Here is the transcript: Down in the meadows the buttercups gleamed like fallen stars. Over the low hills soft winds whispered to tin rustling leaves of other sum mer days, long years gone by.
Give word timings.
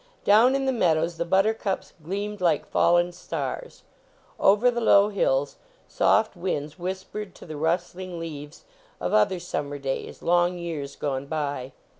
Down 0.23 0.55
in 0.55 0.65
the 0.65 0.71
meadows 0.71 1.17
the 1.17 1.25
buttercups 1.25 1.93
gleamed 2.03 2.41
like 2.41 2.65
fallen 2.65 3.11
stars. 3.11 3.83
Over 4.39 4.71
the 4.71 4.81
low 4.81 5.09
hills 5.09 5.57
soft 5.87 6.35
winds 6.35 6.79
whispered 6.79 7.35
to 7.35 7.45
tin 7.45 7.59
rustling 7.59 8.19
leaves 8.19 8.65
of 8.99 9.13
other 9.13 9.39
sum 9.39 9.69
mer 9.69 9.77
days, 9.77 10.23
long 10.23 10.57
years 10.57 10.95
gone 10.95 11.27
by. 11.27 11.73